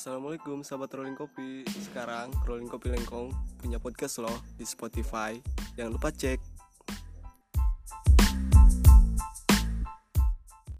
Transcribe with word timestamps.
Assalamualaikum 0.00 0.64
sahabat 0.64 0.96
Rolling 0.96 1.12
Kopi. 1.12 1.60
Sekarang 1.76 2.32
Rolling 2.48 2.72
Kopi 2.72 2.88
Lengkong 2.88 3.36
punya 3.60 3.76
podcast 3.76 4.24
loh 4.24 4.32
di 4.56 4.64
Spotify. 4.64 5.36
Jangan 5.76 5.92
lupa 5.92 6.08
cek. 6.08 6.40